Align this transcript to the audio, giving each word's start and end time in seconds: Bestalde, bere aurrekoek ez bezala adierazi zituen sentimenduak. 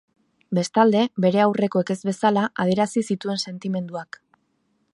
Bestalde, 0.59 1.01
bere 1.25 1.43
aurrekoek 1.43 1.91
ez 1.95 1.97
bezala 2.09 2.45
adierazi 2.65 3.05
zituen 3.13 3.43
sentimenduak. 3.51 4.19